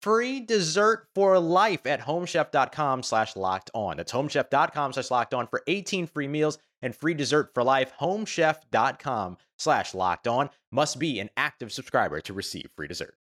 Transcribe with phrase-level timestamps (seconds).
[0.00, 3.96] free dessert for life at homechef.com slash locked on.
[3.96, 7.92] That's homechef.com slash locked on for 18 free meals and free dessert for life.
[8.00, 13.14] Homechef.com slash locked on must be an active subscriber to receive free dessert.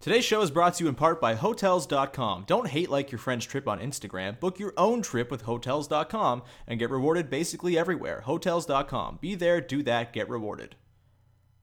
[0.00, 2.44] Today's show is brought to you in part by Hotels.com.
[2.46, 4.40] Don't hate like your friend's trip on Instagram.
[4.40, 8.22] Book your own trip with Hotels.com and get rewarded basically everywhere.
[8.22, 9.18] Hotels.com.
[9.20, 10.76] Be there, do that, get rewarded.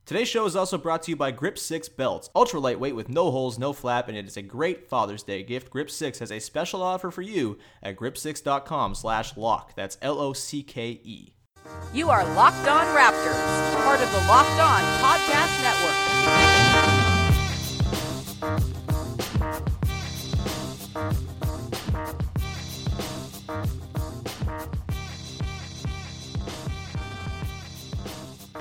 [0.08, 2.30] Today's show is also brought to you by Grip 6 belts.
[2.34, 5.70] Ultra lightweight with no holes, no flap, and it is a great Father's Day gift.
[5.70, 9.76] Grip 6 has a special offer for you at grip6.com slash lock.
[9.76, 11.34] That's L-O-C-K-E.
[11.94, 16.97] You are Locked On Raptors, part of the Locked On Podcast Network.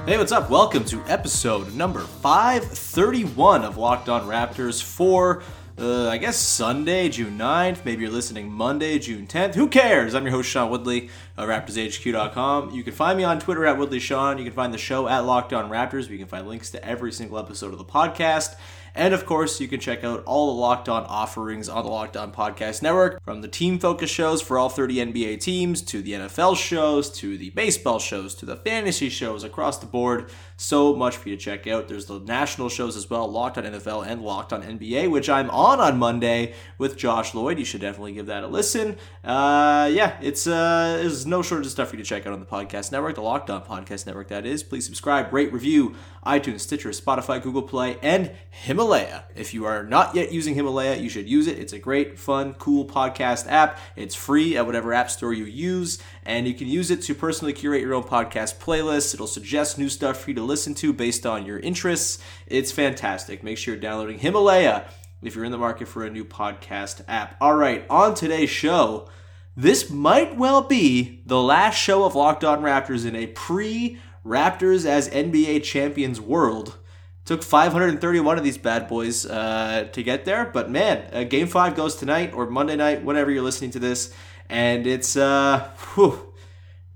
[0.07, 0.51] Hey, what's up?
[0.51, 5.43] Welcome to episode number 531 of Locked On Raptors for,
[5.81, 7.85] uh, I guess, Sunday, June 9th.
[7.85, 9.57] Maybe you're listening Monday, June 10th.
[9.57, 10.15] Who cares?
[10.15, 12.71] I'm your host, Sean Woodley, of RaptorsHQ.com.
[12.71, 14.39] You can find me on Twitter at WoodleySean.
[14.39, 16.09] You can find the show at Locked On Raptors.
[16.09, 18.55] You can find links to every single episode of the podcast.
[18.97, 22.17] And of course, you can check out all the Locked On offerings on the Locked
[22.17, 26.13] On Podcast Network, from the team focus shows for all 30 NBA teams, to the
[26.13, 30.31] NFL shows, to the baseball shows, to the fantasy shows across the board.
[30.59, 31.87] So much for you to check out.
[31.87, 35.51] There's the national shows as well, Locked On NFL and Locked On NBA, which I'm
[35.51, 37.59] on on Monday with Josh Lloyd.
[37.59, 38.97] You should definitely give that a listen.
[39.23, 42.41] Uh, yeah, it's uh, there's no shortage of stuff for you to check out on
[42.41, 44.29] the podcast network, the Locked On Podcast Network.
[44.29, 44.63] That is.
[44.63, 49.25] Please subscribe, rate, review, iTunes, Stitcher, Spotify, Google Play, and Himalaya.
[49.35, 51.59] If you are not yet using Himalaya, you should use it.
[51.59, 53.79] It's a great, fun, cool podcast app.
[53.95, 57.53] It's free at whatever app store you use, and you can use it to personally
[57.53, 59.15] curate your own podcast playlist.
[59.15, 62.23] It'll suggest new stuff for you to listen to based on your interests.
[62.47, 63.43] It's fantastic.
[63.43, 64.87] Make sure you're downloading Himalaya
[65.23, 67.37] if you're in the market for a new podcast app.
[67.41, 69.09] All right, on today's show,
[69.57, 74.85] this might well be the last show of Locked On Raptors in a pre Raptors
[74.85, 76.77] as NBA champions world.
[77.25, 81.75] Took 531 of these bad boys uh, to get there, but man, uh, Game Five
[81.75, 84.13] goes tonight or Monday night, whenever you're listening to this,
[84.49, 86.35] and it's uh, whew,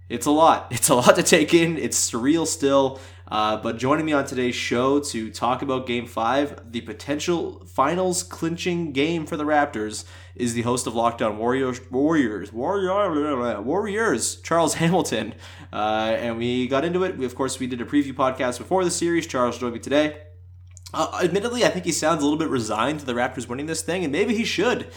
[0.09, 0.69] it's a lot.
[0.73, 1.79] It's a lot to take in.
[1.79, 3.01] It's surreal still.
[3.31, 8.25] Uh, but joining me on today's show to talk about Game 5, the potential finals
[8.25, 14.41] clinching game for the Raptors, is the host of Locked On Warriors, Warriors, Warriors, Warriors,
[14.41, 15.35] Charles Hamilton.
[15.73, 17.17] Uh, and we got into it.
[17.17, 19.29] We, of course, we did a preview podcast before the series.
[19.29, 20.23] Charles joined me today.
[20.93, 23.83] Uh, admittedly, I think he sounds a little bit resigned to the Raptors winning this
[23.83, 24.91] thing, and maybe he should.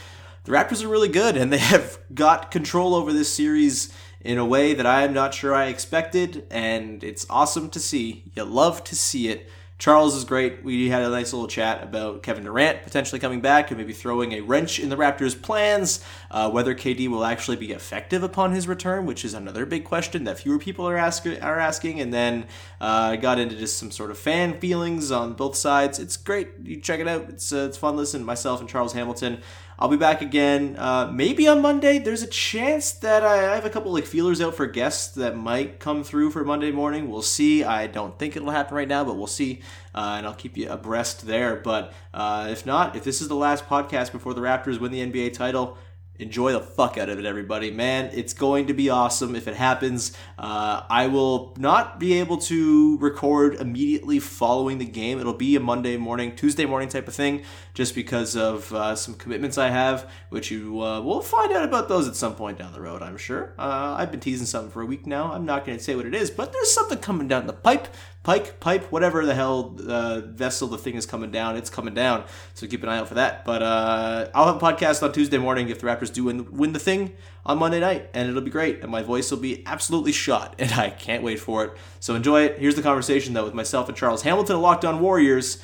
[0.43, 4.45] The Raptors are really good, and they have got control over this series in a
[4.45, 8.23] way that I am not sure I expected, and it's awesome to see.
[8.35, 9.49] You love to see it.
[9.79, 10.63] Charles is great.
[10.63, 14.31] We had a nice little chat about Kevin Durant potentially coming back and maybe throwing
[14.31, 16.01] a wrench in the Raptors' plans.
[16.31, 20.23] Uh, whether KD will actually be effective upon his return, which is another big question
[20.23, 21.99] that fewer people are, ask- are asking.
[21.99, 22.45] And then
[22.79, 25.99] uh, got into just some sort of fan feelings on both sides.
[25.99, 26.49] It's great.
[26.63, 27.27] You check it out.
[27.27, 27.97] It's uh, it's fun.
[27.97, 29.41] Listen, myself and Charles Hamilton.
[29.79, 31.97] I'll be back again, uh, maybe on Monday.
[31.97, 35.35] There's a chance that I, I have a couple like feelers out for guests that
[35.35, 37.09] might come through for Monday morning.
[37.09, 37.63] We'll see.
[37.63, 39.61] I don't think it'll happen right now, but we'll see,
[39.95, 41.55] uh, and I'll keep you abreast there.
[41.55, 45.05] But uh, if not, if this is the last podcast before the Raptors win the
[45.05, 45.77] NBA title,
[46.19, 47.71] enjoy the fuck out of it, everybody.
[47.71, 50.15] Man, it's going to be awesome if it happens.
[50.37, 55.19] Uh, I will not be able to record immediately following the game.
[55.19, 57.43] It'll be a Monday morning, Tuesday morning type of thing,
[57.73, 61.89] just because of uh, some commitments I have, which you uh, will find out about
[61.89, 63.53] those at some point down the road, I'm sure.
[63.57, 65.31] Uh, I've been teasing something for a week now.
[65.33, 67.87] I'm not going to say what it is, but there's something coming down the pipe
[68.23, 72.23] pike, pipe, whatever the hell uh, vessel the thing is coming down, it's coming down.
[72.53, 73.45] So keep an eye out for that.
[73.45, 76.73] But uh, I'll have a podcast on Tuesday morning if the Raptors do win, win
[76.73, 77.13] the thing
[77.45, 78.81] on Monday night, and it'll be great.
[78.81, 81.77] And my voice will be absolutely shot, and I can't wait for it.
[81.99, 82.59] So enjoy it.
[82.59, 85.63] Here's the conversation though with myself and Charles Hamilton Locked On Warriors.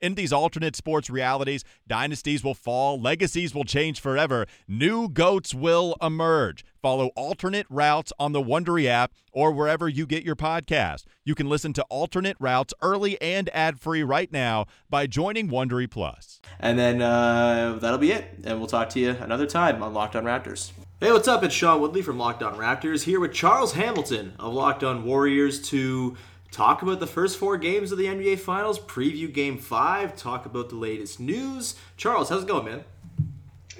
[0.00, 5.96] In these alternate sports realities, dynasties will fall, legacies will change forever, new goats will
[6.00, 6.64] emerge.
[6.80, 11.02] Follow alternate routes on the Wondery app or wherever you get your podcast.
[11.24, 16.40] You can listen to alternate routes early and ad-free right now by joining Wondery Plus.
[16.60, 18.24] And then uh, that'll be it.
[18.44, 20.70] And we'll talk to you another time on Locked On Raptors.
[21.00, 21.42] Hey, what's up?
[21.42, 25.60] It's Sean Woodley from Locked On Raptors here with Charles Hamilton of Locked On Warriors
[25.70, 26.16] to
[26.50, 30.68] talk about the first four games of the NBA Finals, preview Game Five, talk about
[30.68, 31.74] the latest news.
[31.96, 32.84] Charles, how's it going, man?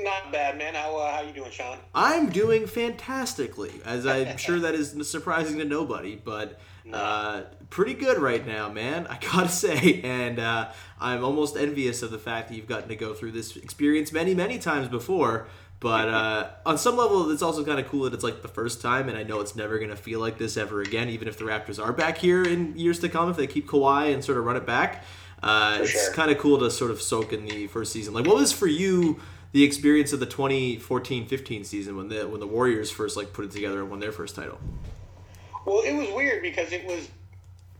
[0.00, 0.74] Not bad, man.
[0.74, 1.78] How uh, how you doing, Sean?
[1.94, 6.60] I'm doing fantastically, as I'm sure that is surprising to nobody, but
[6.92, 9.06] uh, pretty good right now, man.
[9.08, 10.70] I gotta say, and uh,
[11.00, 14.34] I'm almost envious of the fact that you've gotten to go through this experience many,
[14.34, 15.48] many times before.
[15.80, 18.82] But uh, on some level, it's also kind of cool that it's like the first
[18.82, 21.38] time, and I know it's never going to feel like this ever again, even if
[21.38, 24.38] the Raptors are back here in years to come, if they keep Kawhi and sort
[24.38, 25.04] of run it back.
[25.40, 26.12] Uh, it's sure.
[26.14, 28.12] kind of cool to sort of soak in the first season.
[28.12, 29.20] Like, what was for you
[29.52, 33.52] the experience of the 2014-15 season when the when the Warriors first like put it
[33.52, 34.58] together and won their first title?
[35.64, 37.08] Well, it was weird because it was,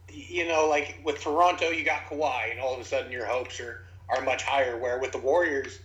[0.09, 3.59] you know, like with Toronto, you got Kawhi, and all of a sudden your hopes
[3.59, 4.79] are are much higher.
[4.79, 5.81] Where with the Warriors,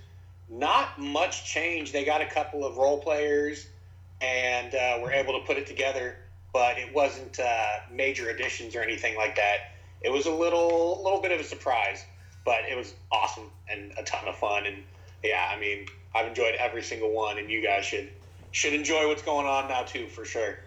[0.49, 1.91] not much change.
[1.91, 3.67] They got a couple of role players,
[4.23, 6.15] and uh, were able to put it together,
[6.53, 9.71] but it wasn't uh, major additions or anything like that.
[10.01, 12.05] It was a little little bit of a surprise,
[12.45, 14.65] but it was awesome and a ton of fun.
[14.65, 14.83] And
[15.23, 18.09] yeah, I mean, I've enjoyed every single one, and you guys should
[18.51, 20.59] should enjoy what's going on now too, for sure.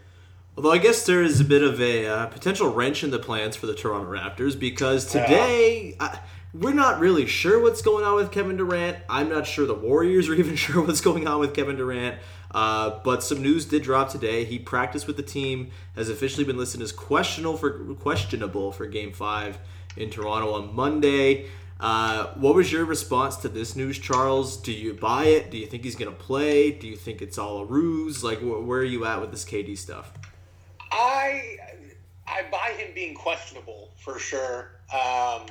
[0.56, 3.56] Although I guess there is a bit of a uh, potential wrench in the plans
[3.56, 6.19] for the Toronto Raptors because today I,
[6.61, 8.99] we're not really sure what's going on with Kevin Durant.
[9.08, 12.19] I'm not sure the Warriors are even sure what's going on with Kevin Durant.
[12.50, 14.44] Uh, but some news did drop today.
[14.44, 19.12] He practiced with the team, has officially been listed as questionable for questionable for Game
[19.12, 19.58] Five
[19.97, 21.47] in Toronto on Monday.
[21.79, 24.56] Uh, what was your response to this news, Charles?
[24.56, 25.50] Do you buy it?
[25.50, 26.70] Do you think he's going to play?
[26.70, 28.25] Do you think it's all a ruse?
[28.25, 30.12] Like, wh- where are you at with this KD stuff?
[30.91, 31.57] I
[32.26, 34.71] I buy him being questionable for sure.
[34.92, 35.42] Um,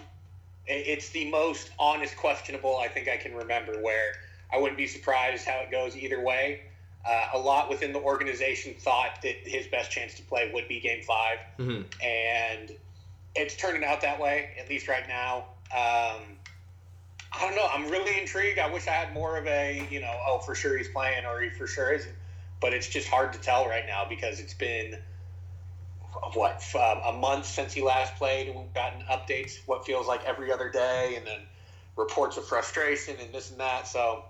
[0.67, 3.81] it's the most honest questionable I think I can remember.
[3.81, 4.13] Where
[4.51, 6.61] I wouldn't be surprised how it goes either way.
[7.07, 10.79] Uh, a lot within the organization thought that his best chance to play would be
[10.79, 11.37] Game 5
[12.03, 12.71] and
[13.35, 15.45] it's turning out that way at least right now.
[15.71, 16.21] Um,
[17.31, 17.67] I don't know.
[17.71, 18.59] I'm really intrigued.
[18.59, 21.41] I wish I had more of a you know, oh for sure he's playing or
[21.41, 22.15] he for sure isn't.
[22.59, 24.97] But it's just hard to tell right now because it's been
[26.33, 30.07] what f- um, a month since he last played, and we've gotten updates what feels
[30.07, 31.41] like every other day, and then
[31.95, 33.87] reports of frustration and this and that.
[33.87, 34.23] So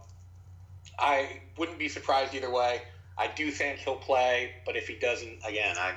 [0.99, 2.81] I wouldn't be surprised either way.
[3.17, 5.95] I do think he'll play, but if he doesn't, again, I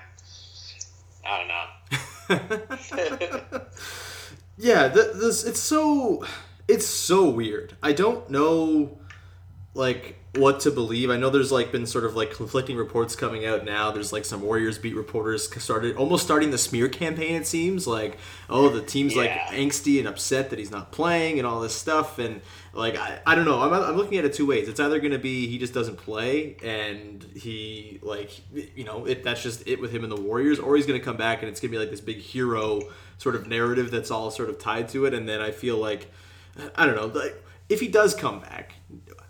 [1.27, 1.39] I
[2.29, 3.61] don't know.
[4.59, 6.25] Yeah, th- this it's so
[6.67, 7.77] it's so weird.
[7.83, 8.99] I don't know
[9.73, 11.11] like what to believe.
[11.11, 13.91] I know there's like been sort of like conflicting reports coming out now.
[13.91, 17.35] There's like some Warriors beat reporters started almost starting the smear campaign.
[17.35, 18.19] It seems like
[18.49, 22.19] oh the team's like angsty and upset that he's not playing and all this stuff
[22.19, 22.41] and
[22.73, 23.61] like I, I don't know.
[23.61, 24.69] I'm, I'm looking at it two ways.
[24.69, 29.25] It's either going to be he just doesn't play and he like you know it
[29.25, 31.51] that's just it with him and the Warriors, or he's going to come back and
[31.51, 32.81] it's going to be like this big hero
[33.19, 35.15] sort of narrative that's all sort of tied to it.
[35.15, 36.11] And then I feel like
[36.75, 38.75] I don't know like if he does come back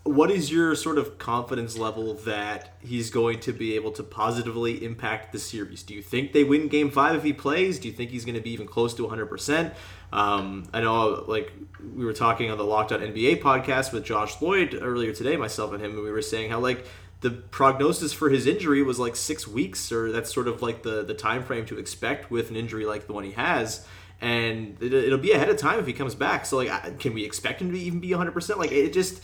[0.09, 4.85] what is your sort of confidence level that he's going to be able to positively
[4.85, 5.83] impact the series?
[5.83, 7.79] Do you think they win Game Five if he plays?
[7.79, 9.27] Do you think he's going to be even close to 100?
[9.27, 9.75] percent
[10.13, 11.53] um, I know, like
[11.95, 15.73] we were talking on the Locked On NBA podcast with Josh Lloyd earlier today, myself
[15.73, 16.87] and him, and we were saying how like
[17.21, 21.03] the prognosis for his injury was like six weeks, or that's sort of like the
[21.03, 23.87] the time frame to expect with an injury like the one he has.
[24.21, 26.45] And it, it'll be ahead of time if he comes back.
[26.45, 28.33] So like, can we expect him to even be 100?
[28.33, 29.23] percent Like it just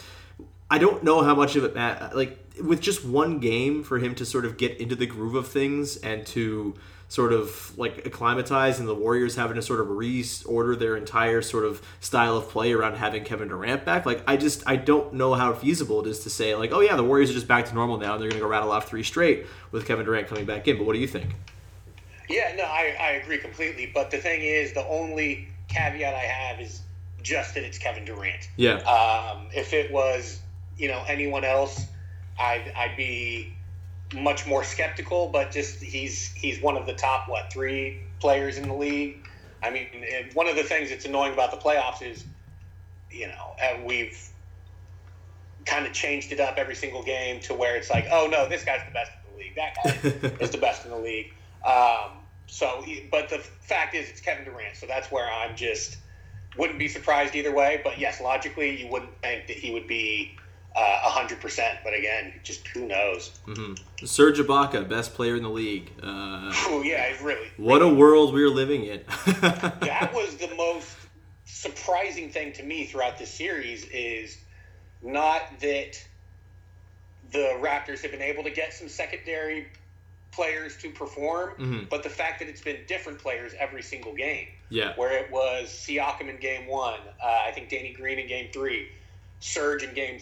[0.70, 1.74] I don't know how much of it
[2.14, 5.48] like with just one game for him to sort of get into the groove of
[5.48, 6.74] things and to
[7.08, 11.64] sort of like acclimatize and the Warriors having to sort of reorder their entire sort
[11.64, 14.06] of style of play around having Kevin Durant back.
[14.06, 16.96] Like I just I don't know how feasible it is to say like, oh yeah,
[16.96, 19.02] the Warriors are just back to normal now and they're gonna go rattle off three
[19.02, 20.76] straight with Kevin Durant coming back in.
[20.78, 21.34] But what do you think?
[22.28, 23.90] Yeah, no, I, I agree completely.
[23.92, 26.80] But the thing is the only caveat I have is
[27.22, 28.48] just that it's Kevin Durant.
[28.56, 28.76] Yeah.
[28.78, 30.40] Um, if it was
[30.76, 31.86] you know anyone else,
[32.38, 33.54] I'd I'd be
[34.14, 35.28] much more skeptical.
[35.28, 39.28] But just he's he's one of the top what three players in the league.
[39.62, 39.86] I mean,
[40.34, 42.24] one of the things that's annoying about the playoffs is,
[43.10, 44.18] you know, we've
[45.64, 48.64] kind of changed it up every single game to where it's like, oh no, this
[48.64, 49.54] guy's the best in the league.
[49.56, 51.32] That guy is the best in the league.
[51.64, 54.76] Um, so, but the fact is, it's Kevin Durant.
[54.76, 55.96] So that's where I'm just
[56.58, 57.80] wouldn't be surprised either way.
[57.82, 60.36] But yes, logically, you wouldn't think that he would be
[60.76, 61.78] uh, hundred percent.
[61.84, 63.38] But again, just who knows?
[63.46, 64.06] Mm-hmm.
[64.06, 65.90] Serge Ibaka, best player in the league.
[66.02, 67.48] Uh, oh yeah, really.
[67.56, 67.92] What really.
[67.92, 69.02] a world we're living in.
[69.26, 70.96] that was the most
[71.44, 74.38] surprising thing to me throughout this series is
[75.02, 76.02] not that
[77.30, 79.66] the Raptors have been able to get some secondary
[80.30, 81.84] players to perform, mm-hmm.
[81.88, 84.48] but the fact that it's been different players every single game.
[84.68, 84.94] Yeah.
[84.96, 88.88] Where it was Siakam in game one, uh, I think Danny Green in game three,
[89.40, 90.20] Serge in game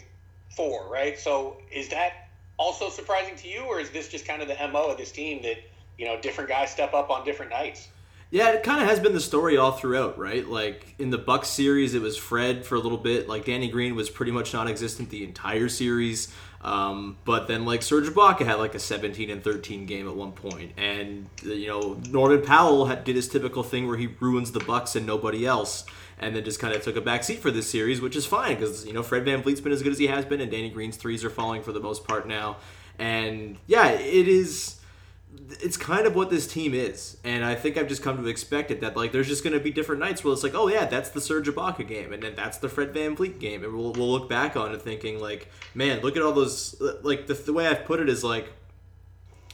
[0.57, 1.19] four, right?
[1.19, 2.29] So is that
[2.59, 5.43] also surprising to you, or is this just kind of the mo of this team
[5.43, 5.57] that
[5.99, 7.89] you know different guys step up on different nights?
[8.31, 10.49] Yeah, it kind of has been the story all throughout, right?
[10.49, 13.29] Like in the Bucks series, it was Fred for a little bit.
[13.29, 16.33] Like Danny Green was pretty much non-existent the entire series.
[16.63, 20.33] Um, but then like Serge Ibaka had like a 17 and 13 game at one
[20.33, 24.61] point, and you know Norman Powell had, did his typical thing where he ruins the
[24.61, 25.85] Bucks and nobody else
[26.23, 28.57] and then just kind of took a back seat for this series, which is fine
[28.57, 30.71] because you know Fred Van VanVleet's been as good as he has been, and Danny
[30.71, 32.57] Green's threes are falling for the most part now.
[32.99, 34.79] And yeah, it is.
[35.61, 38.71] It's kind of what this team is, and I think I've just come to expect
[38.71, 38.81] it.
[38.81, 41.11] That like, there's just going to be different nights where it's like, oh yeah, that's
[41.11, 44.11] the Serge Ibaka game, and then that's the Fred Van VanVleet game, and we'll, we'll
[44.11, 46.81] look back on it thinking like, man, look at all those.
[47.03, 48.53] Like the, the way I've put it is like,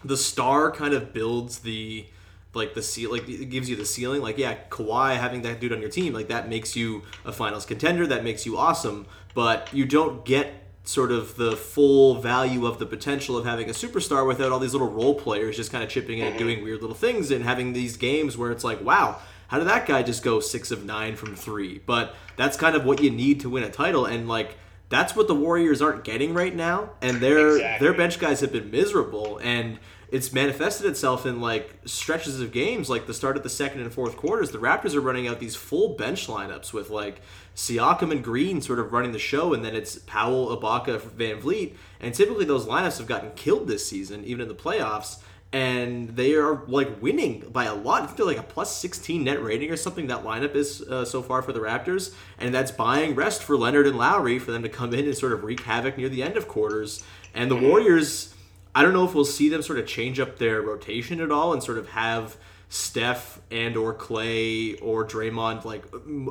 [0.04, 2.06] the star kind of builds the
[2.54, 5.72] like the seal like it gives you the ceiling like yeah Kawhi having that dude
[5.72, 9.72] on your team like that makes you a finals contender that makes you awesome but
[9.72, 10.52] you don't get
[10.84, 14.72] sort of the full value of the potential of having a superstar without all these
[14.72, 17.74] little role players just kind of chipping in and doing weird little things and having
[17.74, 21.16] these games where it's like wow how did that guy just go 6 of 9
[21.16, 24.56] from 3 but that's kind of what you need to win a title and like
[24.88, 27.86] that's what the Warriors aren't getting right now and their exactly.
[27.86, 29.78] their bench guys have been miserable and
[30.10, 33.92] it's manifested itself in like stretches of games, like the start of the second and
[33.92, 34.50] fourth quarters.
[34.50, 37.20] The Raptors are running out these full bench lineups with like
[37.54, 41.74] Siakam and Green sort of running the show, and then it's Powell, Ibaka, VanVleet.
[42.00, 45.18] And typically those lineups have gotten killed this season, even in the playoffs.
[45.50, 48.02] And they are like winning by a lot.
[48.02, 50.06] I think they're like a plus 16 net rating or something.
[50.06, 53.86] That lineup is uh, so far for the Raptors, and that's buying rest for Leonard
[53.86, 56.36] and Lowry for them to come in and sort of wreak havoc near the end
[56.36, 57.02] of quarters.
[57.34, 58.34] And the Warriors
[58.78, 61.52] I don't know if we'll see them sort of change up their rotation at all
[61.52, 62.36] and sort of have
[62.68, 65.84] Steph and or Klay or Draymond like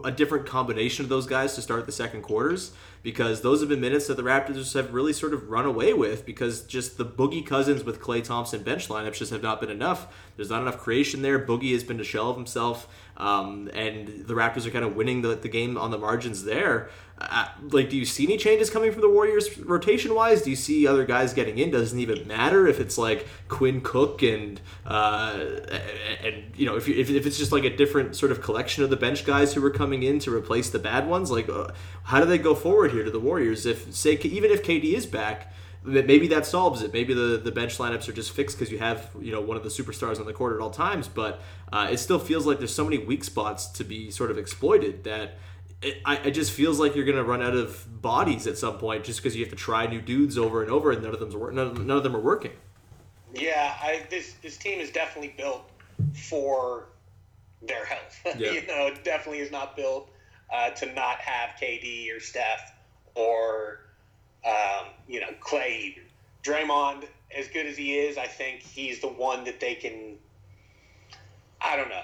[0.06, 2.72] a different combination of those guys to start the second quarters
[3.04, 6.26] because those have been minutes that the Raptors have really sort of run away with
[6.26, 10.08] because just the Boogie Cousins with Klay Thompson bench lineups just have not been enough.
[10.38, 11.40] There's not enough creation there.
[11.46, 12.88] Boogie has been a shell of himself,
[13.18, 16.90] um, and the Raptors are kind of winning the, the game on the margins there.
[17.20, 20.44] Uh, like, do you see any changes coming from the Warriors rotation wise?
[20.44, 21.72] Do you see other guys getting in?
[21.72, 25.40] Doesn't even matter if it's like Quinn Cook and uh,
[26.24, 28.84] and you know if, you, if if it's just like a different sort of collection
[28.84, 31.32] of the bench guys who are coming in to replace the bad ones.
[31.32, 31.70] Like, uh,
[32.04, 33.66] how do they go forward here to the Warriors?
[33.66, 35.52] If say even if KD is back,
[35.84, 36.94] maybe that solves it.
[36.94, 39.64] Maybe the, the bench lineups are just fixed because you have you know one of
[39.64, 41.08] the superstars on the court at all times.
[41.08, 41.42] But
[41.74, 45.04] uh, it still feels like there's so many weak spots to be sort of exploited
[45.06, 45.40] that
[45.82, 48.78] it, I, it just feels like you're going to run out of bodies at some
[48.78, 51.20] point just because you have to try new dudes over and over and none of
[51.20, 52.52] them's none of, none of them are working.
[53.34, 55.70] Yeah, I, this this team is definitely built
[56.30, 56.88] for
[57.62, 58.20] their health.
[58.38, 58.52] Yeah.
[58.52, 60.10] you know, it definitely is not built
[60.54, 62.74] uh, to not have KD or Steph
[63.16, 63.82] or
[64.46, 65.98] Um, you know, Klay,
[66.44, 67.06] Draymond,
[67.38, 70.18] as good as he is, I think he's the one that they can.
[71.62, 72.04] I don't know,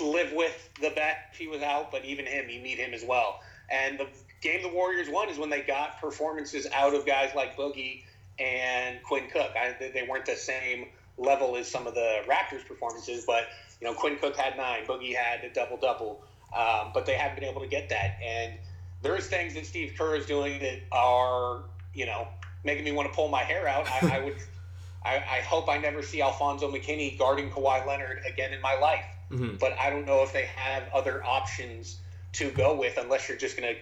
[0.00, 3.04] live with the bet if he was out, but even him, you need him as
[3.04, 3.40] well.
[3.70, 4.06] And the
[4.40, 8.02] game the Warriors won is when they got performances out of guys like Boogie
[8.38, 9.52] and Quinn Cook.
[9.56, 13.48] I, they weren't the same level as some of the Raptors' performances, but
[13.80, 16.22] you know Quinn Cook had nine, Boogie had a double double,
[16.56, 18.18] um, but they haven't been able to get that.
[18.22, 18.54] And
[19.02, 21.62] there's things that Steve Kerr is doing that are
[21.94, 22.28] you know
[22.64, 23.88] making me want to pull my hair out.
[23.88, 24.36] I, I would.
[25.04, 29.04] I, I, hope I never see Alfonzo McKinnie guarding Kawhi Leonard again in my life.
[29.30, 29.56] Mm-hmm.
[29.56, 31.98] But I don't know if they have other options
[32.34, 33.80] to go with unless you're just going to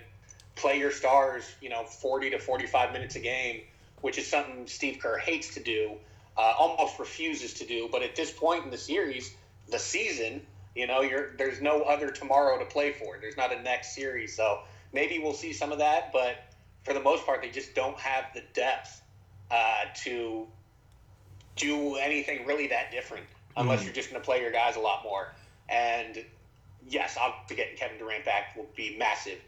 [0.55, 3.63] play your stars, you know, 40 to 45 minutes a game,
[4.01, 5.93] which is something Steve Kerr hates to do,
[6.37, 7.89] uh, almost refuses to do.
[7.91, 9.35] But at this point in the series,
[9.71, 10.43] the season,
[10.75, 13.19] you know, you're, there's no other tomorrow to play for.
[13.21, 14.37] There's not a next series.
[14.37, 14.61] So
[14.93, 16.13] maybe we'll see some of that.
[16.13, 16.37] But
[16.85, 19.03] for the most part, they just don't have the depth
[19.51, 20.47] uh, to
[21.59, 23.25] do anything really that different
[23.57, 25.35] unless mm you're just going to play your guys a lot more.
[25.69, 26.25] And
[26.89, 29.39] yes, obviously getting Kevin Durant back will be massive.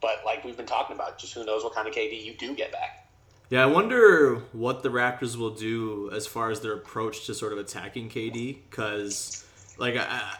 [0.00, 2.54] But like we've been talking about, just who knows what kind of KD you do
[2.54, 3.08] get back.
[3.50, 7.52] Yeah, I wonder what the Raptors will do as far as their approach to sort
[7.52, 9.44] of attacking KD, because
[9.76, 10.38] like I,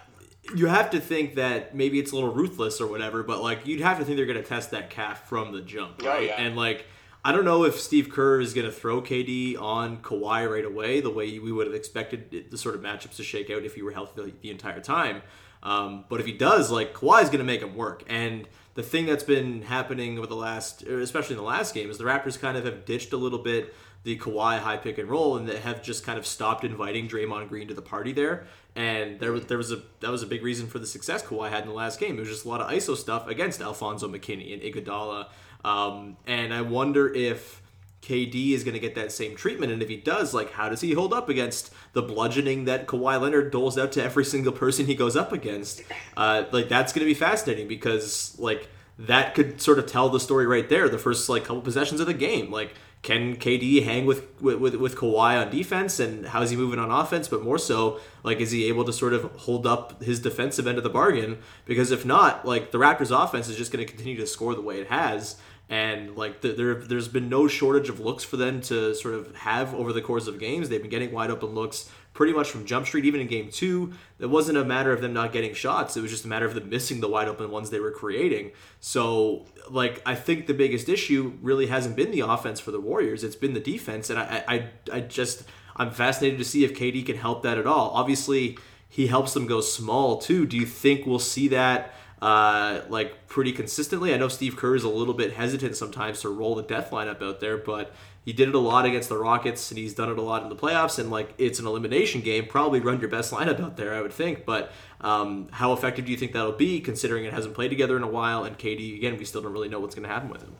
[0.54, 3.80] you have to think that maybe it's a little ruthless or whatever, but like you'd
[3.80, 6.18] have to think they're going to test that calf from the jump, oh, right?
[6.18, 6.40] Oh, yeah.
[6.40, 6.86] And like
[7.22, 11.00] I don't know if Steve Kerr is going to throw KD on Kawhi right away,
[11.00, 13.82] the way we would have expected the sort of matchups to shake out if he
[13.82, 15.20] were healthy the, entire time.
[15.62, 18.04] Um, but if he does, like Kawhi is going to make him work.
[18.08, 21.98] And the thing that's been happening over the last, especially in the last game, is
[21.98, 25.36] the Raptors kind of have ditched a little bit the Kawhi high pick and roll,
[25.36, 28.46] and they have just kind of stopped inviting Draymond Green to the party there.
[28.74, 31.50] And there was there was a that was a big reason for the success Kawhi
[31.50, 32.16] had in the last game.
[32.16, 35.26] It was just a lot of ISO stuff against Alfonzo McKinnie and Iguodala
[35.64, 37.60] um, and I wonder if
[38.02, 39.72] KD is going to get that same treatment.
[39.72, 43.20] And if he does, like, how does he hold up against the bludgeoning that Kawhi
[43.20, 45.82] Leonard doles out to every single person he goes up against?
[46.16, 48.68] Uh, like, that's going to be fascinating because, like,
[49.00, 50.88] that could sort of tell the story right there.
[50.88, 54.94] The first like couple possessions of the game, like can KD hang with with with
[54.94, 57.26] Kawhi on defense, and how's he moving on offense?
[57.26, 60.76] But more so, like is he able to sort of hold up his defensive end
[60.76, 61.38] of the bargain?
[61.64, 64.60] Because if not, like the Raptors' offense is just going to continue to score the
[64.60, 65.36] way it has,
[65.70, 69.34] and like the, there there's been no shortage of looks for them to sort of
[69.36, 70.68] have over the course of games.
[70.68, 73.92] They've been getting wide open looks pretty much from Jump Street, even in game two.
[74.18, 75.96] It wasn't a matter of them not getting shots.
[75.96, 78.50] It was just a matter of them missing the wide open ones they were creating.
[78.80, 83.22] So, like, I think the biggest issue really hasn't been the offense for the Warriors.
[83.22, 84.10] It's been the defense.
[84.10, 85.44] And I, I, I just,
[85.76, 87.90] I'm fascinated to see if KD can help that at all.
[87.90, 90.46] Obviously, he helps them go small too.
[90.46, 91.94] Do you think we'll see that?
[92.20, 94.12] Uh, like pretty consistently.
[94.12, 97.22] I know Steve Kerr is a little bit hesitant sometimes to roll the death lineup
[97.22, 100.18] out there, but he did it a lot against the Rockets, and he's done it
[100.18, 100.98] a lot in the playoffs.
[100.98, 104.12] And like it's an elimination game, probably run your best lineup out there, I would
[104.12, 104.44] think.
[104.44, 108.02] But um, how effective do you think that'll be, considering it hasn't played together in
[108.02, 108.44] a while?
[108.44, 110.52] And KD, again, we still don't really know what's going to happen with him.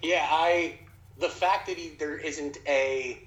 [0.00, 0.78] Yeah, I
[1.18, 3.22] the fact that he, there isn't a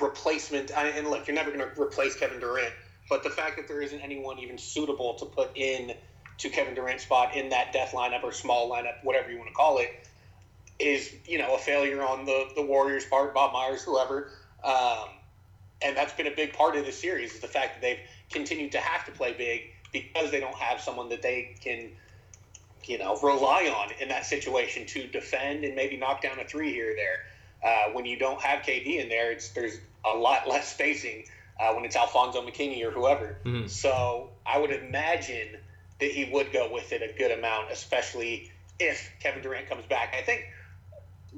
[0.00, 2.72] replacement, and look, you're never going to replace Kevin Durant,
[3.08, 5.94] but the fact that there isn't anyone even suitable to put in
[6.38, 9.54] to Kevin Durant's spot in that death lineup or small lineup, whatever you want to
[9.54, 9.90] call it,
[10.78, 14.30] is you know a failure on the the Warriors' part, Bob Myers, whoever,
[14.64, 15.08] um,
[15.82, 18.72] and that's been a big part of the series is the fact that they've continued
[18.72, 19.62] to have to play big
[19.92, 21.90] because they don't have someone that they can
[22.84, 26.72] you know rely on in that situation to defend and maybe knock down a three
[26.72, 27.26] here or there.
[27.62, 31.24] Uh, when you don't have KD in there, it's there's a lot less spacing
[31.60, 33.38] uh, when it's Alfonzo McKinnie or whoever.
[33.44, 33.66] Mm-hmm.
[33.68, 35.56] So I would imagine
[36.00, 40.14] that he would go with it a good amount, especially if Kevin Durant comes back.
[40.16, 40.46] I think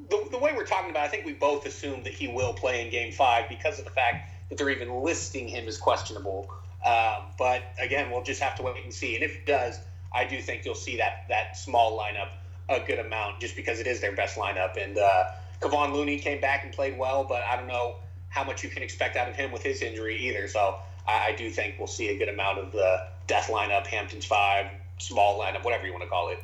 [0.09, 2.85] the, the way we're talking about, I think we both assume that he will play
[2.85, 6.51] in Game Five because of the fact that they're even listing him as questionable.
[6.85, 9.15] Um, but again, we'll just have to wait and see.
[9.15, 9.79] And if it does,
[10.15, 12.29] I do think you'll see that that small lineup
[12.69, 14.83] a good amount, just because it is their best lineup.
[14.83, 15.25] And uh,
[15.61, 17.97] Kevon Looney came back and played well, but I don't know
[18.37, 20.47] how much you can expect out of him with his injury either.
[20.47, 20.77] So
[21.09, 24.67] I, I do think we'll see a good amount of the death lineup, Hamptons five,
[24.99, 26.39] small lineup, whatever you want to call it.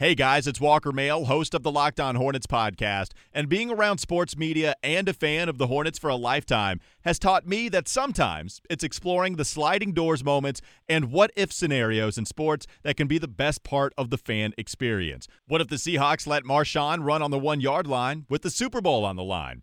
[0.00, 3.10] Hey guys, it's Walker Mail, host of the Locked On Hornets podcast.
[3.32, 7.20] And being around sports media and a fan of the Hornets for a lifetime has
[7.20, 12.26] taught me that sometimes it's exploring the sliding doors moments and what if scenarios in
[12.26, 15.28] sports that can be the best part of the fan experience.
[15.46, 18.80] What if the Seahawks let Marshawn run on the one yard line with the Super
[18.80, 19.62] Bowl on the line?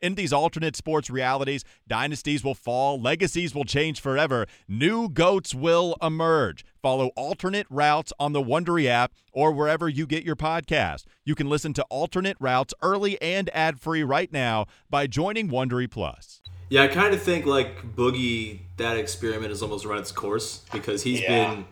[0.00, 5.96] In these alternate sports realities, dynasties will fall, legacies will change forever, new goats will
[6.02, 6.64] emerge.
[6.82, 11.04] Follow alternate routes on the Wondery app or wherever you get your podcast.
[11.24, 16.40] You can listen to alternate routes early and ad-free right now by joining Wondery Plus.
[16.68, 21.04] Yeah, I kind of think like Boogie that experiment has almost run its course because
[21.04, 21.54] he's Yeah.
[21.54, 21.64] been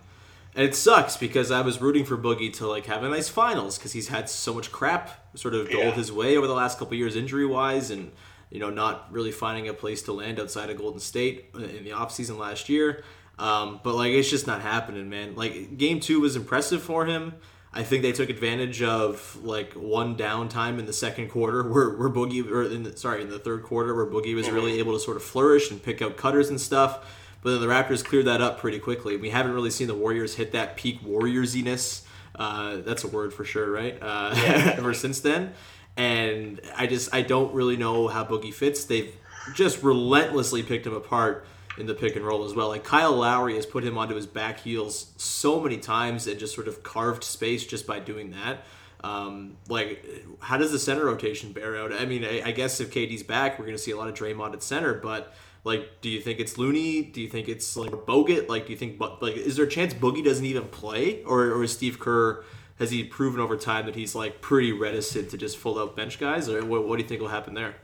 [0.54, 3.76] and it sucks because I was rooting for Boogie to like have a nice finals
[3.78, 5.90] because he's had so much crap sort of doled Yeah.
[5.92, 8.12] his way over the last couple years injury wise and
[8.50, 11.90] you know not really finding a place to land outside of Golden State in the
[11.90, 13.02] offseason last year.
[13.38, 15.34] Um, but like it's just not happening, man.
[15.34, 17.34] Like game two was impressive for him.
[17.76, 22.08] I think they took advantage of like one downtime in the second quarter where, where
[22.08, 25.00] Boogie, or in the, sorry, in the third quarter where Boogie was really able to
[25.00, 27.04] sort of flourish and pick out cutters and stuff.
[27.44, 29.18] But then the Raptors cleared that up pretty quickly.
[29.18, 32.02] We haven't really seen the Warriors hit that peak Warriorsiness.
[32.34, 33.98] Uh, that's a word for sure, right?
[34.00, 34.34] Uh,
[34.76, 35.52] ever since then,
[35.94, 38.84] and I just I don't really know how Boogie fits.
[38.84, 39.14] They've
[39.54, 42.68] just relentlessly picked him apart in the pick and roll as well.
[42.68, 46.54] Like Kyle Lowry has put him onto his back heels so many times and just
[46.54, 48.64] sort of carved space just by doing that.
[49.02, 51.92] Um, like, how does the center rotation bear out?
[51.92, 54.14] I mean, I, I guess if KD's back, we're going to see a lot of
[54.14, 57.02] Draymond at center, but like, do you think it's Looney?
[57.02, 58.48] Do you think it's like Bogut?
[58.48, 61.64] Like, do you think, like, is there a chance Boogie doesn't even play, or, or
[61.64, 62.44] is Steve Kerr?
[62.78, 66.18] Has he proven over time that he's like pretty reticent to just full out bench
[66.18, 67.76] guys, or what, what do you think will happen there?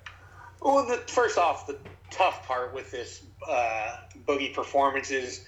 [0.61, 1.79] Well, the, first off, the
[2.11, 5.47] tough part with this uh, Boogie performance is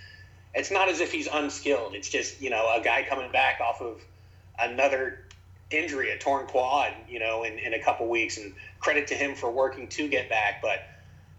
[0.55, 1.95] it's not as if he's unskilled.
[1.95, 4.01] It's just, you know, a guy coming back off of
[4.59, 5.27] another
[5.71, 8.39] injury, a torn quad, you know, in, in a couple weeks.
[8.39, 10.63] And credit to him for working to get back.
[10.63, 10.87] But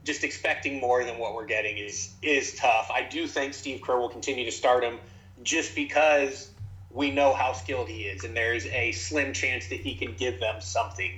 [0.04, 2.92] just expecting more than what we're getting is is tough.
[2.94, 5.00] I do think Steve Kerr will continue to start him
[5.44, 6.52] just because
[6.90, 10.40] we know how skilled he is, and there's a slim chance that he can give
[10.40, 11.12] them something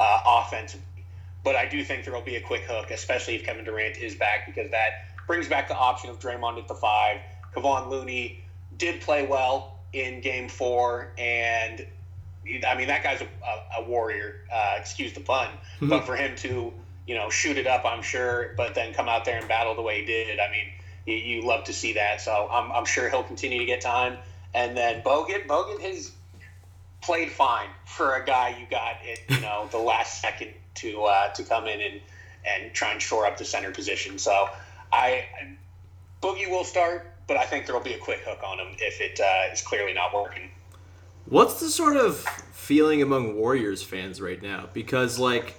[0.00, 0.84] uh, offensively.
[1.44, 4.14] But I do think there will be a quick hook, especially if Kevin Durant is
[4.14, 7.20] back, because that brings back the option of Draymond at the five.
[7.54, 8.42] Kevon Looney
[8.76, 11.86] did play well in Game Four, and
[12.66, 14.46] I mean that guy's a, a, a warrior.
[14.52, 15.48] Uh, excuse the pun,
[15.80, 16.72] but for him to
[17.10, 19.82] you know shoot it up, I'm sure, but then come out there and battle the
[19.82, 20.38] way he did.
[20.38, 20.66] I mean,
[21.06, 22.20] you, you love to see that.
[22.20, 24.16] So I'm, I'm sure he'll continue to get time.
[24.54, 26.12] And then Bogut, Bogut has
[27.02, 31.32] played fine for a guy you got at you know the last second to uh,
[31.32, 32.00] to come in and
[32.46, 34.16] and try and shore up the center position.
[34.16, 34.48] So
[34.92, 35.24] I
[36.22, 39.00] Boogie will start, but I think there will be a quick hook on him if
[39.00, 40.48] it uh, is clearly not working.
[41.26, 42.18] What's the sort of
[42.52, 44.68] feeling among Warriors fans right now?
[44.72, 45.56] Because like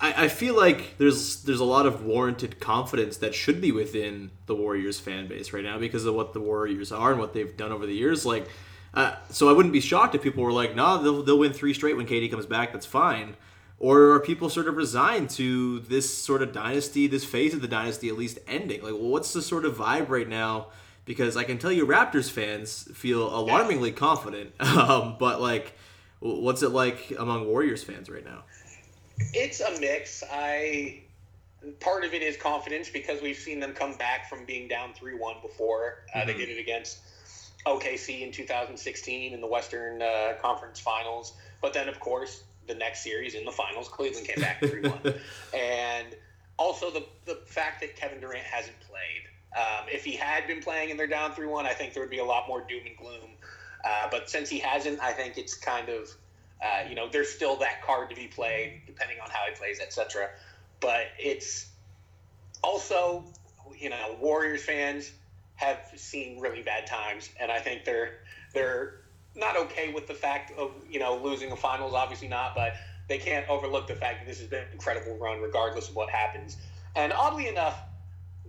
[0.00, 4.30] I, I feel like there's there's a lot of warranted confidence that should be within
[4.46, 7.56] the Warriors fan base right now because of what the Warriors are and what they've
[7.56, 8.26] done over the years.
[8.26, 8.48] Like,
[8.92, 11.74] uh, so I wouldn't be shocked if people were like, "Nah, they'll they'll win three
[11.74, 12.72] straight when KD comes back.
[12.72, 13.36] That's fine."
[13.78, 17.68] Or are people sort of resigned to this sort of dynasty, this phase of the
[17.68, 18.82] dynasty at least ending?
[18.82, 20.68] Like, well, what's the sort of vibe right now?
[21.04, 24.52] Because I can tell you, Raptors fans feel alarmingly confident.
[24.60, 25.74] Um, but like,
[26.20, 28.44] what's it like among Warriors fans right now?
[29.32, 30.22] It's a mix.
[30.30, 31.00] I
[31.80, 35.14] part of it is confidence because we've seen them come back from being down three
[35.14, 36.04] one before.
[36.14, 36.98] Uh, They did it against
[37.66, 43.02] OKC in 2016 in the Western uh, Conference Finals, but then of course the next
[43.02, 45.00] series in the finals, Cleveland came back three one,
[45.54, 46.16] and
[46.58, 49.28] also the the fact that Kevin Durant hasn't played.
[49.56, 52.10] Um, if he had been playing and they're down three one, I think there would
[52.10, 53.30] be a lot more doom and gloom.
[53.84, 56.08] Uh, but since he hasn't, I think it's kind of
[56.62, 59.80] uh, you know, there's still that card to be played, depending on how he plays,
[59.80, 60.30] etc.
[60.80, 61.68] But it's
[62.62, 63.24] also,
[63.78, 65.10] you know, Warriors fans
[65.56, 68.18] have seen really bad times, and I think they're
[68.52, 69.00] they're
[69.34, 71.94] not okay with the fact of you know losing the finals.
[71.94, 72.74] Obviously not, but
[73.08, 76.08] they can't overlook the fact that this has been an incredible run, regardless of what
[76.08, 76.56] happens.
[76.96, 77.78] And oddly enough,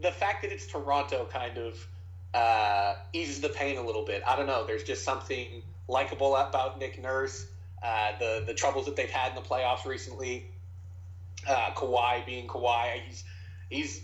[0.01, 1.87] the fact that it's Toronto kind of
[2.33, 4.21] uh, eases the pain a little bit.
[4.25, 4.65] I don't know.
[4.65, 7.45] There's just something likable about Nick Nurse.
[7.83, 10.51] Uh, the the troubles that they've had in the playoffs recently.
[11.47, 13.23] Uh, Kawhi being Kawhi, he's
[13.69, 14.01] he's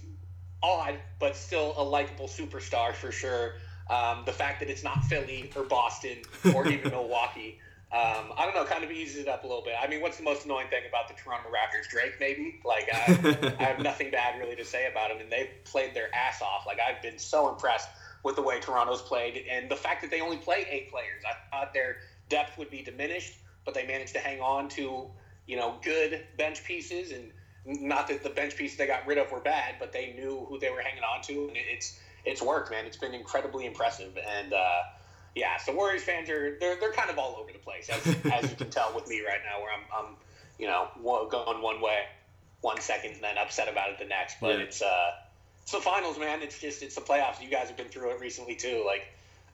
[0.61, 3.53] odd, but still a likable superstar for sure.
[3.89, 6.17] Um, the fact that it's not Philly or Boston
[6.53, 7.59] or even Milwaukee,
[7.93, 9.73] um, I don't know, kind of eases it up a little bit.
[9.81, 11.89] I mean, what's the most annoying thing about the Toronto Raptors?
[11.89, 12.61] Drake, maybe.
[12.63, 16.13] Like, I, I have nothing bad really to say about them, and they've played their
[16.15, 16.65] ass off.
[16.65, 17.89] Like, I've been so impressed
[18.23, 21.23] with the way Toronto's played, and the fact that they only play eight players.
[21.27, 21.97] I thought their
[22.29, 23.33] depth would be diminished,
[23.65, 25.07] but they managed to hang on to,
[25.47, 27.31] you know, good bench pieces, and
[27.65, 30.59] not that the bench pieces they got rid of were bad, but they knew who
[30.59, 32.85] they were hanging on to, and it's it's worked, man.
[32.85, 34.81] It's been incredibly impressive, and uh,
[35.35, 38.49] yeah, so Warriors fans are they're they're kind of all over the place, as, as
[38.49, 40.15] you can tell with me right now, where I'm I'm
[40.59, 40.87] you know
[41.29, 41.99] going one way
[42.61, 44.63] one second and then upset about it the next, but Yeah.
[44.65, 45.11] it's uh
[45.63, 46.41] it's the finals, man.
[46.41, 47.39] It's just it's the playoffs.
[47.41, 48.83] You guys have been through it recently too.
[48.85, 49.07] Like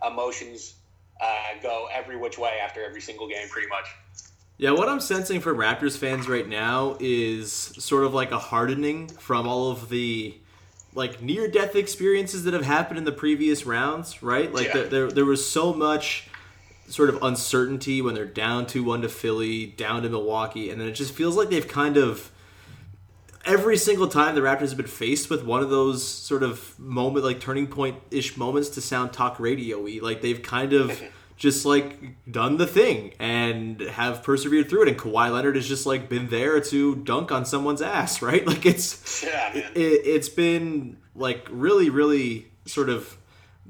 [0.05, 0.75] emotions
[1.21, 3.85] uh, go every which way after every single game, pretty much.
[4.57, 9.07] Yeah, what I'm sensing from Raptors fans right now is sort of like a hardening
[9.07, 10.35] from all of the
[10.95, 14.51] like near death experiences that have happened in the previous rounds, right?
[14.51, 14.73] Like Yeah.
[14.73, 16.27] there, there there was so much
[16.89, 20.93] sort of uncertainty when they're down 2-1 to Philly, down to Milwaukee, and then it
[20.93, 22.31] just feels like they've kind of
[23.47, 27.25] every single time the Raptors have been faced with one of those sort of moment,
[27.25, 31.01] like turning point ish moments to sound talk radio y, like they've kind of
[31.37, 34.89] just like done the thing and have persevered through it.
[34.89, 38.45] And Kawhi Leonard has just like been there to dunk on someone's ass, right?
[38.45, 39.71] Like it's Yeah, man.
[39.75, 43.17] it, it's been like really, really sort of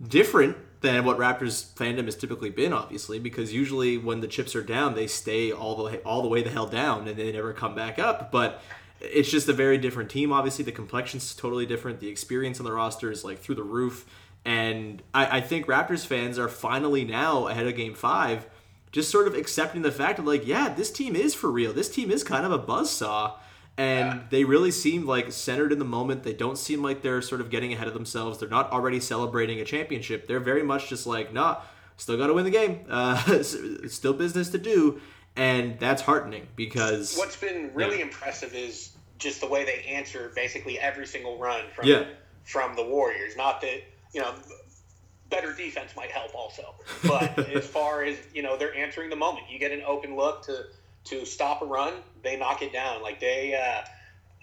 [0.07, 4.61] different than what Raptors fandom has typically been, obviously, because usually when the chips are
[4.63, 7.75] down, they stay all the all the way the hell down and they never come
[7.75, 8.31] back up.
[8.31, 8.61] But
[9.01, 10.31] it's just a very different team.
[10.31, 11.99] Obviously, the complexion's totally different.
[11.99, 14.05] The experience on the roster is like through the roof,
[14.45, 18.47] and I, I think Raptors fans are finally now ahead of Game Five,
[18.91, 21.73] just sort of accepting the fact of like, yeah, this team is for real.
[21.73, 23.33] This team is kind of a buzzsaw
[23.77, 26.23] and they really seem like centered in the moment.
[26.23, 28.39] They don't seem like they're sort of getting ahead of themselves.
[28.39, 30.27] They're not already celebrating a championship.
[30.27, 31.62] They're very much just like, nah,
[31.95, 32.79] still got to win the game.
[32.89, 33.43] Uh,
[33.88, 34.99] still business to do,
[35.38, 38.06] and that's heartening because What's been really Yeah.
[38.06, 42.06] impressive is just the way they answer basically every single run from Yeah.
[42.43, 43.36] from the Warriors.
[43.38, 44.34] Not that you know
[45.30, 46.73] better defense might help also,
[47.04, 49.50] but as far as you know, they're answering the moment.
[49.50, 50.65] You get an open look to
[51.06, 53.02] to stop a run, they knock it down.
[53.02, 53.88] Like they, uh,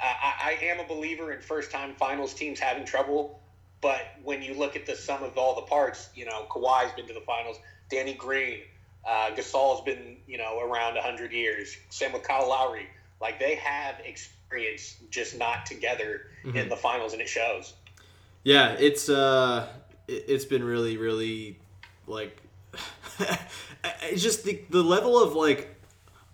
[0.03, 3.41] I, I am a believer in first time finals teams having trouble.
[3.83, 7.07] But when you look at the sum of all the parts, you know, Kawhi's been
[7.07, 7.59] to the finals,
[7.91, 8.61] Danny Green,
[9.07, 11.77] uh, Gasol's been, you know, around 100 years.
[11.91, 12.89] Same with Kyle Lowry.
[13.21, 16.23] Like they have experience, just not together
[16.55, 17.75] in the finals, and it shows.
[18.43, 19.67] Yeah, it's uh,
[20.07, 21.59] it, it's been really, really
[22.07, 22.39] like,
[24.03, 25.75] it's just the the level of like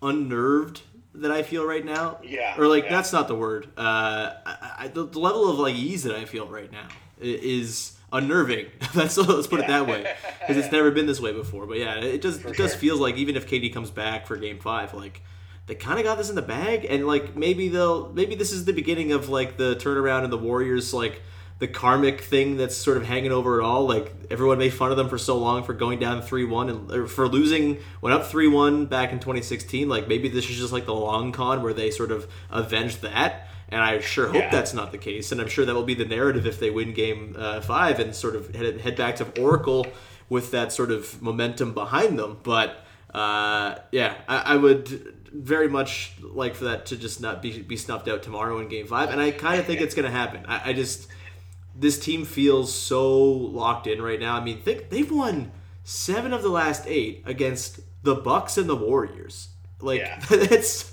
[0.02, 0.82] unnerved
[1.14, 2.18] that I feel right now.
[2.22, 2.90] Yeah, Or like yeah.
[2.90, 3.68] that's not the word.
[3.76, 6.88] Uh, I, I, the, the level of like ease that I feel right now
[7.20, 8.66] is unnerving.
[8.94, 11.66] That's let's put it that way because it's never been this way before.
[11.66, 12.68] But yeah, it just it sure.
[12.68, 15.22] feels like even if KD comes back for Game Five, like
[15.66, 18.64] they kind of got this in the bag, and like maybe they'll maybe this is
[18.64, 21.22] the beginning of like the turnaround in the Warriors like
[21.60, 23.86] the karmic thing that's sort of hanging over it all.
[23.86, 26.90] Like everyone made fun of them for so long for going down three one and
[26.90, 29.88] or for losing went up three one back in 2016.
[29.88, 33.49] Like maybe this is just like the long con where they sort of avenged that.
[33.70, 34.50] And I sure hope Yeah.
[34.50, 35.30] that's not the case.
[35.32, 38.14] And I'm sure that will be the narrative if they win Game uh, Five and
[38.14, 39.86] sort of head, head back to Oracle
[40.28, 42.38] with that sort of momentum behind them.
[42.42, 47.62] But uh, yeah, I, I would very much like for that to just not be
[47.62, 49.10] be snuffed out tomorrow in Game Five.
[49.10, 50.44] And I kind of think it's going to happen.
[50.46, 51.08] I, I just
[51.76, 54.36] this team feels so locked in right now.
[54.36, 55.52] I mean, think they've won
[55.84, 59.48] seven of the last eight against the Bucks and the Warriors.
[59.80, 60.18] Like Yeah.
[60.28, 60.92] that's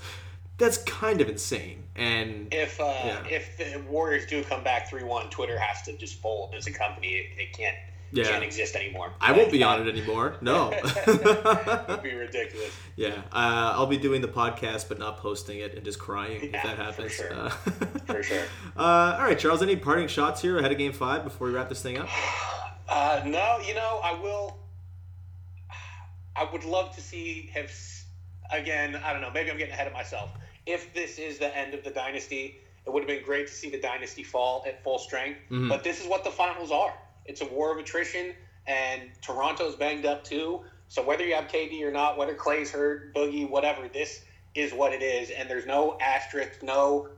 [0.58, 1.84] that's kind of insane.
[1.96, 3.24] And If uh, Yeah.
[3.30, 6.72] if the Warriors do come back three one, Twitter has to just fold as a
[6.72, 7.08] company.
[7.10, 7.76] It, it can't
[8.12, 8.24] Yeah.
[8.26, 9.12] can't exist anymore.
[9.20, 10.38] I won't be on it anymore.
[10.42, 10.72] No.
[11.08, 12.72] It would be ridiculous.
[12.96, 16.52] yeah, uh, I'll be doing the podcast, but not posting it and just crying if
[16.52, 17.12] Yeah, that for happens.
[17.14, 17.34] sure.
[17.34, 17.50] Uh,
[18.06, 18.44] For sure.
[18.78, 19.62] uh, all right, Charles.
[19.62, 22.08] Any parting shots here ahead of Game Five before we wrap this thing up?
[22.90, 24.58] Uh, no, you know, I will.
[26.38, 27.70] I would love to see have
[28.52, 28.96] again.
[28.96, 29.30] I don't know.
[29.30, 30.30] Maybe I'm getting ahead of myself.
[30.68, 33.70] If this is the end of the dynasty, it would have been great to see
[33.70, 35.40] the dynasty fall at full strength.
[35.50, 35.70] Mhm.
[35.70, 36.94] But this is what the finals are.
[37.26, 38.36] It's a war of attrition,
[38.68, 40.64] and Toronto's banged up too.
[40.90, 44.24] So whether you have KD or not, whether Klay's hurt, Boogie, whatever, this
[44.56, 47.10] is what it is, and there's no asterisk, no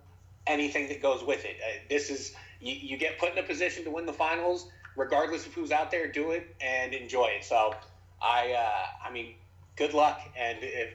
[0.47, 1.57] anything that goes with it.
[1.63, 5.45] Uh, this is you, you get put in a position to win the finals, regardless
[5.45, 6.07] of who's out there.
[6.07, 7.43] Do it and enjoy it.
[7.43, 7.75] So,
[8.21, 9.35] I uh, I mean,
[9.75, 10.93] good luck, and if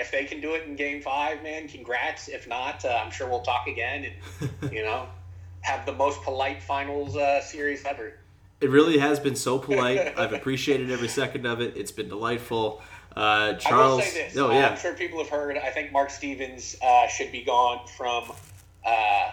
[0.00, 2.28] if they can do it in Game Five, man, congrats.
[2.28, 4.06] If not, uh, I'm sure we'll talk again,
[4.40, 5.06] and you know,
[5.60, 8.14] have the most polite finals uh, series ever.
[8.60, 10.18] It really has been so polite.
[10.18, 11.76] I've appreciated every second of it.
[11.76, 12.82] It's been delightful.
[13.14, 13.92] Uh, Charles.
[13.92, 14.36] I will say this.
[14.36, 14.68] Oh yeah.
[14.68, 15.56] I'm sure people have heard.
[15.56, 18.32] I think Mark Stevens uh, should be gone from
[18.84, 19.30] uh,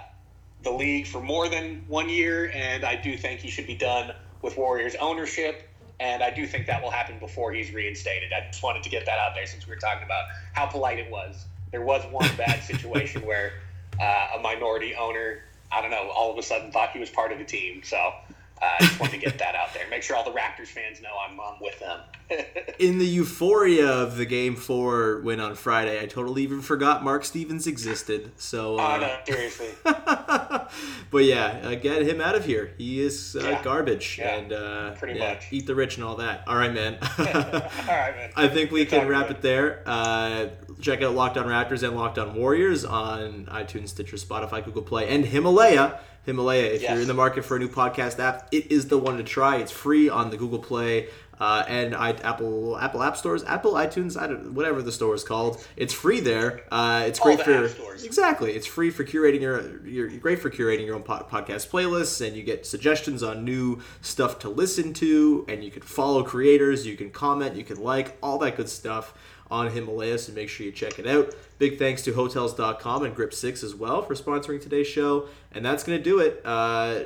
[0.63, 4.13] the league for more than one year, and I do think he should be done
[4.41, 5.69] with Warriors ownership.
[5.99, 8.31] And I do think that will happen before he's reinstated.
[8.31, 10.99] I just wanted to get that out there since we were talking about how polite
[10.99, 13.53] it was there was one bad situation where
[13.99, 17.31] uh, a minority owner, I don't know, all of a sudden thought he was part
[17.31, 17.81] of the team.
[17.83, 18.13] So
[18.61, 19.83] I just wanted to get that out there.
[19.89, 21.99] Make sure all the Raptors fans know I'm, I'm with them.
[22.79, 27.23] In the euphoria of the game four win on Friday, I totally even forgot Mark
[27.23, 28.31] Stevens existed.
[28.37, 29.69] So, oh, uh, no, seriously.
[29.83, 32.73] but yeah, uh, get him out of here.
[32.77, 33.63] He is uh, Yeah.
[33.63, 35.47] garbage, Yeah, and uh, pretty yeah, much.
[35.51, 36.43] eat the rich and all that.
[36.47, 36.97] All right, man.
[37.17, 38.31] all right, man.
[38.35, 39.83] I think we Good can wrap it there.
[39.85, 40.47] Uh,
[40.81, 45.07] check out Locked On Raptors and Locked On Warriors on iTunes, Stitcher, Spotify, Google Play,
[45.07, 45.99] and Himalaya.
[46.27, 46.91] Himalaya, if Yes.
[46.91, 49.55] you're in the market for a new podcast app, it is the one to try.
[49.57, 51.07] It's free on the Google Play
[51.39, 55.23] uh, and I, Apple Apple App Stores, Apple iTunes, I don't, whatever the store is
[55.23, 55.63] called.
[55.77, 56.63] It's free there.
[56.71, 57.65] Uh, it's All great for
[58.03, 58.51] exactly.
[58.53, 59.85] It's free for curating your.
[59.85, 63.81] You're great for curating your own po- podcast playlists, and you get suggestions on new
[64.01, 66.85] stuff to listen to, and you can follow creators.
[66.87, 67.55] You can comment.
[67.55, 69.13] You can like all that good stuff
[69.49, 71.33] on Himalayas, So make sure you check it out.
[71.59, 75.83] Big thanks to Hotels.com and Grip Six as well for sponsoring today's show, and that's
[75.83, 76.41] gonna do it.
[76.45, 77.05] Uh,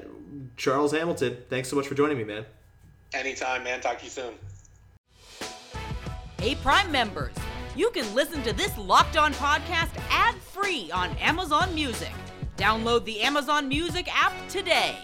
[0.58, 2.46] Charles Hamilton, thanks so much for joining me, man.
[3.14, 3.82] Anytime, man.
[3.82, 4.34] Talk to you soon.
[6.40, 7.36] Hey, Prime members,
[7.76, 12.12] you can listen to this Locked On podcast ad free on Amazon Music.
[12.58, 14.98] Download the Amazon Music app today.